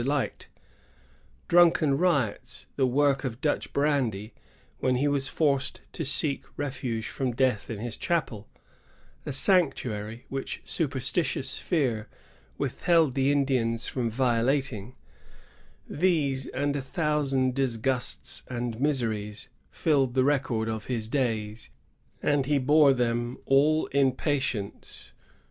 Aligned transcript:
delight; 0.03 0.47
dninken 1.47 1.95
riots, 1.95 2.65
the 2.75 2.87
work 2.87 3.23
of 3.23 3.39
Dutch 3.39 3.71
brandy, 3.71 4.33
when 4.79 4.95
he 4.95 5.07
was 5.07 5.27
forced 5.27 5.81
to 5.93 6.03
seek 6.03 6.43
refuge 6.57 7.07
from 7.07 7.35
death 7.35 7.69
in 7.69 7.77
his 7.77 7.97
chapeL— 7.97 8.47
a 9.27 9.31
sanctuary 9.31 10.25
which 10.27 10.59
superstitious 10.63 11.59
fear 11.59 12.09
with 12.57 12.81
belftte 12.81 13.27
Indians 13.31 13.91
fZ 13.91 14.09
violating, 14.09 14.95
these, 15.87 16.47
and 16.47 16.75
a 16.75 16.81
thou 16.81 17.21
sand 17.21 17.53
disgusts 17.53 18.41
and 18.47 18.79
miseries, 18.79 19.49
fiUed 19.71 20.15
the 20.15 20.23
record 20.23 20.67
of 20.67 20.85
his 20.85 21.07
days; 21.07 21.69
and 22.23 22.47
he 22.47 22.57
bore 22.57 22.93
them 22.93 23.37
all 23.45 23.85
in 23.91 24.13
patience. 24.13 25.13